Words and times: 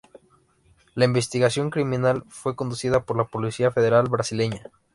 La 0.95 1.05
investigación 1.05 1.69
criminal 1.69 2.23
fue 2.27 2.55
conducida 2.55 3.03
por 3.05 3.17
la 3.17 3.25
Policía 3.25 3.69
Federal 3.69 4.09
Brasileña. 4.09 4.71